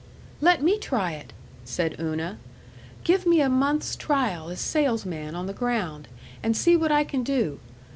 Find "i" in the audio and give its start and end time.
6.91-7.03